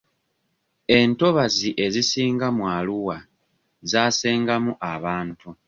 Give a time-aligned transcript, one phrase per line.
[0.99, 3.17] Entobazi ezisinga mu Arua
[3.89, 5.47] zaasengemu abantu.